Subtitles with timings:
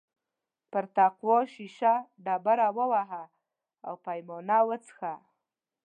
[0.71, 1.93] پر تقوا شیشه
[2.23, 3.23] ډبره ووهه
[3.87, 5.13] او پیمانه وڅښه.